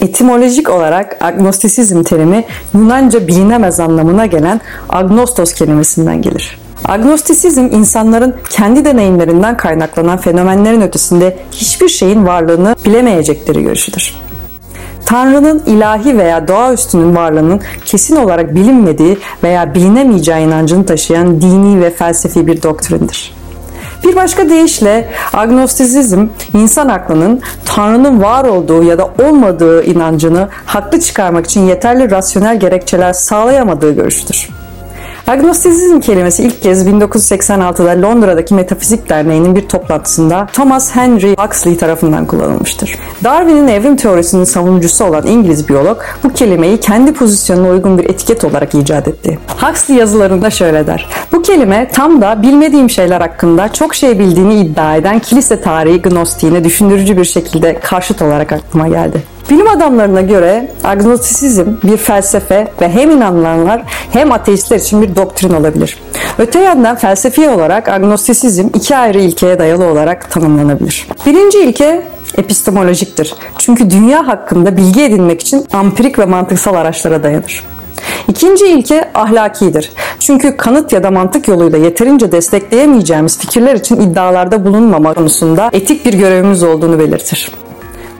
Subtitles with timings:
[0.00, 6.58] Etimolojik olarak agnostisizm terimi Yunanca bilinemez anlamına gelen agnostos kelimesinden gelir.
[6.84, 14.14] Agnostisizm insanların kendi deneyimlerinden kaynaklanan fenomenlerin ötesinde hiçbir şeyin varlığını bilemeyecekleri görüşüdür.
[15.06, 22.46] Tanrı'nın ilahi veya doğaüstünün varlığının kesin olarak bilinmediği veya bilinemeyeceği inancını taşıyan dini ve felsefi
[22.46, 23.39] bir doktrindir.
[24.04, 31.46] Bir başka deyişle agnostisizm insan aklının Tanrı'nın var olduğu ya da olmadığı inancını haklı çıkarmak
[31.46, 34.59] için yeterli rasyonel gerekçeler sağlayamadığı görüştür.
[35.30, 42.98] Agnostisizm kelimesi ilk kez 1986'da Londra'daki Metafizik Derneği'nin bir toplantısında Thomas Henry Huxley tarafından kullanılmıştır.
[43.24, 48.74] Darwin'in evrim teorisinin savunucusu olan İngiliz biyolog bu kelimeyi kendi pozisyonuna uygun bir etiket olarak
[48.74, 49.38] icat etti.
[49.60, 51.08] Huxley yazılarında şöyle der.
[51.32, 56.64] Bu kelime tam da bilmediğim şeyler hakkında çok şey bildiğini iddia eden kilise tarihi gnostiğine
[56.64, 59.22] düşündürücü bir şekilde karşıt olarak aklıma geldi.
[59.50, 63.82] Bilim adamlarına göre agnostisizm bir felsefe ve hem inananlar
[64.12, 65.98] hem ateistler için bir doktrin olabilir.
[66.38, 71.06] Öte yandan felsefi olarak agnostisizm iki ayrı ilkeye dayalı olarak tanımlanabilir.
[71.26, 72.02] Birinci ilke
[72.36, 73.34] epistemolojiktir.
[73.58, 77.64] Çünkü dünya hakkında bilgi edinmek için ampirik ve mantıksal araçlara dayanır.
[78.28, 79.92] İkinci ilke ahlakidir.
[80.20, 86.14] Çünkü kanıt ya da mantık yoluyla yeterince destekleyemeyeceğimiz fikirler için iddialarda bulunmama konusunda etik bir
[86.14, 87.50] görevimiz olduğunu belirtir.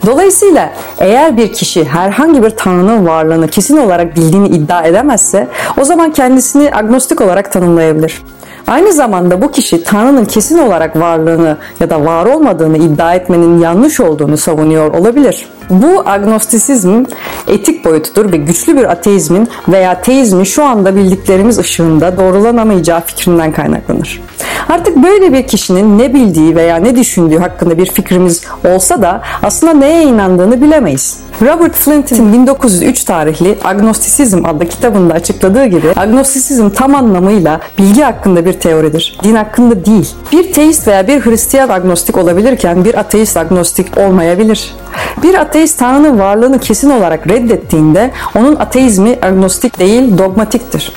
[0.06, 5.48] Dolayısıyla eğer bir kişi herhangi bir tanrının varlığını kesin olarak bildiğini iddia edemezse
[5.80, 8.22] o zaman kendisini agnostik olarak tanımlayabilir.
[8.66, 14.00] Aynı zamanda bu kişi Tanrı'nın kesin olarak varlığını ya da var olmadığını iddia etmenin yanlış
[14.00, 15.48] olduğunu savunuyor olabilir.
[15.70, 17.04] Bu agnostisizm
[17.48, 24.20] etik boyutudur ve güçlü bir ateizmin veya teizmin şu anda bildiklerimiz ışığında doğrulanamayacağı fikrinden kaynaklanır.
[24.70, 29.72] Artık böyle bir kişinin ne bildiği veya ne düşündüğü hakkında bir fikrimiz olsa da aslında
[29.72, 31.20] neye inandığını bilemeyiz.
[31.42, 38.52] Robert Flint'in 1903 tarihli Agnostisizm adlı kitabında açıkladığı gibi agnostisizm tam anlamıyla bilgi hakkında bir
[38.52, 39.18] teoridir.
[39.22, 40.08] Din hakkında değil.
[40.32, 44.74] Bir teist veya bir Hristiyan agnostik olabilirken bir ateist agnostik olmayabilir.
[45.22, 50.92] Bir ateist Tanrı'nın varlığını kesin olarak reddettiğinde onun ateizmi agnostik değil dogmatiktir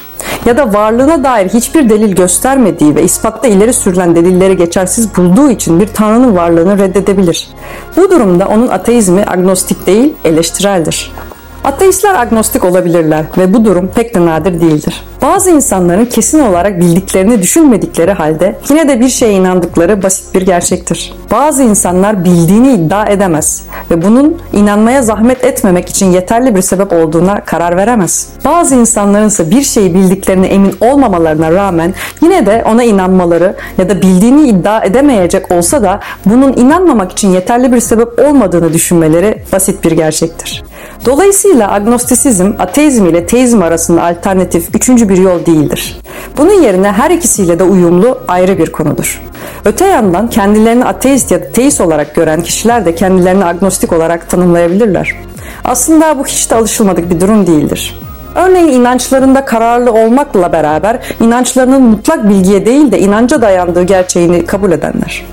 [0.46, 5.80] ya da varlığına dair hiçbir delil göstermediği ve ispatta ileri sürülen delilleri geçersiz bulduğu için
[5.80, 7.48] bir tanrının varlığını reddedebilir.
[7.98, 11.12] Bu durumda onun ateizmi agnostik değil, eleştireldir.
[11.64, 15.04] Ateistler agnostik olabilirler ve bu durum pek de nadir değildir.
[15.22, 21.14] Bazı insanların kesin olarak bildiklerini düşünmedikleri halde yine de bir şeye inandıkları basit bir gerçektir.
[21.32, 27.42] Bazı insanlar bildiğini iddia edemez ve bunun inanmaya zahmet etmemek için yeterli bir sebep olduğuna
[27.46, 28.30] karar veremez.
[28.46, 34.02] Bazı insanların ise bir şeyi bildiklerine emin olmamalarına rağmen yine de ona inanmaları ya da
[34.02, 39.92] bildiğini iddia edemeyecek olsa da bunun inanmamak için yeterli bir sebep olmadığını düşünmeleri basit bir
[39.92, 40.64] gerçektir.
[41.06, 46.02] Dolayısıyla agnostisizm ateizm ile teizm arasında alternatif üçüncü bir yol değildir.
[46.38, 49.22] Bunun yerine her ikisiyle de uyumlu ayrı bir konudur.
[49.66, 55.16] Öte yandan kendilerini ateist ya da teist olarak gören kişiler de kendilerini agnostik olarak tanımlayabilirler.
[55.66, 58.00] Aslında bu hiç de alışılmadık bir durum değildir.
[58.36, 65.26] Örneğin inançlarında kararlı olmakla beraber inançlarının mutlak bilgiye değil de inanca dayandığı gerçeğini kabul edenler.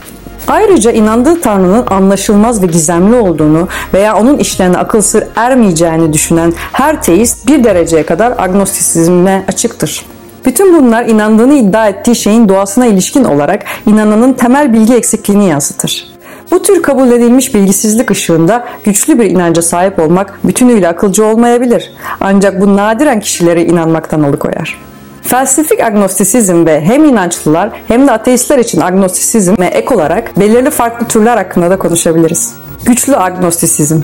[0.51, 7.03] Ayrıca inandığı Tanrı'nın anlaşılmaz ve gizemli olduğunu veya onun işlerine akıl sır ermeyeceğini düşünen her
[7.03, 10.07] teist bir dereceye kadar agnostisizme açıktır.
[10.45, 16.07] Bütün bunlar inandığını iddia ettiği şeyin doğasına ilişkin olarak inananın temel bilgi eksikliğini yansıtır.
[16.51, 21.93] Bu tür kabul edilmiş bilgisizlik ışığında güçlü bir inanca sahip olmak bütünüyle akılcı olmayabilir.
[22.21, 24.90] Ancak bu nadiren kişileri inanmaktan alıkoyar.
[25.31, 31.37] Felsefik agnostisizm ve hem inançlılar hem de ateistler için agnostisizme ek olarak belirli farklı türler
[31.37, 32.55] hakkında da konuşabiliriz.
[32.85, 34.01] Güçlü agnostisizm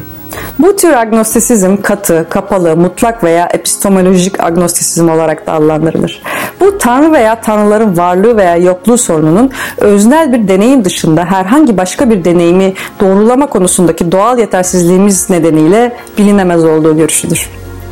[0.59, 6.23] bu tür agnostisizm katı, kapalı, mutlak veya epistemolojik agnostisizm olarak da adlandırılır.
[6.61, 12.25] Bu tanrı veya tanrıların varlığı veya yokluğu sorununun öznel bir deneyim dışında herhangi başka bir
[12.25, 17.51] deneyimi doğrulama konusundaki doğal yetersizliğimiz nedeniyle bilinemez olduğu görüşüdür.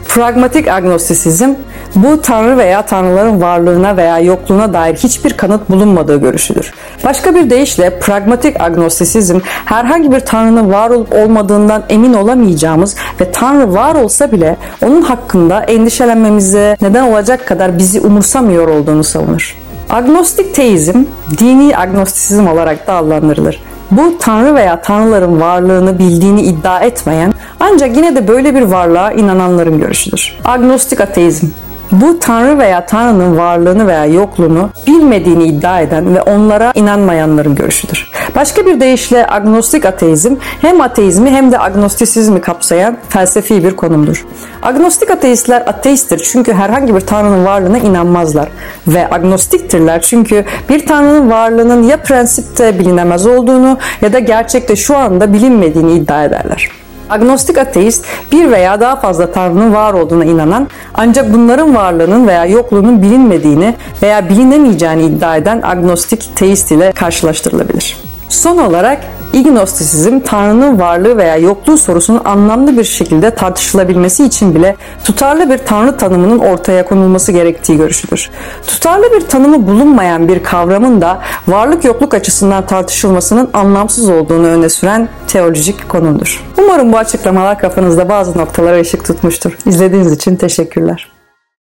[0.09, 1.55] Pragmatik agnostisizm
[1.95, 6.73] bu tanrı veya tanrıların varlığına veya yokluğuna dair hiçbir kanıt bulunmadığı görüşüdür.
[7.05, 13.75] Başka bir deyişle pragmatik agnostisizm herhangi bir tanrının var olup olmadığından emin olamayacağımız ve tanrı
[13.75, 19.57] var olsa bile onun hakkında endişelenmemize neden olacak kadar bizi umursamıyor olduğunu savunur.
[19.91, 21.05] Agnostik teizm,
[21.39, 23.63] dini agnostisizm olarak da adlandırılır.
[23.91, 29.79] Bu tanrı veya tanrıların varlığını bildiğini iddia etmeyen ancak yine de böyle bir varlığa inananların
[29.79, 30.39] görüşüdür.
[30.45, 31.47] Agnostik ateizm
[31.93, 38.11] Bu Tanrı veya Tanrı'nın varlığını veya yokluğunu bilmediğini iddia eden ve onlara inanmayanların görüşüdür.
[38.35, 44.27] Başka bir deyişle agnostik ateizm hem ateizmi hem de agnostisizmi kapsayan felsefi bir konumdur.
[44.63, 48.49] Agnostik ateistler ateisttir çünkü herhangi bir tanrının varlığına inanmazlar
[48.87, 55.33] ve agnostiktirler çünkü bir tanrının varlığının ya prensipte bilinemez olduğunu ya da gerçekte şu anda
[55.33, 56.84] bilinmediğini iddia ederler.
[57.11, 63.03] Agnostik ateist bir veya daha fazla tanrının var olduğuna inanan ancak bunların varlığının veya yokluğunun
[63.03, 67.97] bilinmediğini veya bilinemeyeceğini iddia eden agnostik teist ile karşılaştırılabilir.
[68.29, 69.01] Son olarak
[69.35, 75.97] İgnostisizm, Tanrı'nın varlığı veya yokluğu sorusunun anlamlı bir şekilde tartışılabilmesi için bile tutarlı bir Tanrı
[75.97, 78.31] tanımının ortaya konulması gerektiği görüşüdür.
[78.67, 85.09] Tutarlı bir tanımı bulunmayan bir kavramın da varlık yokluk açısından tartışılmasının anlamsız olduğunu öne süren
[85.29, 86.45] teolojik konumdur.
[86.59, 89.59] Umarım bu açıklamalar kafanızda bazı noktalara ışık tutmuştur.
[89.67, 91.14] İzlediğiniz için teşekkürler.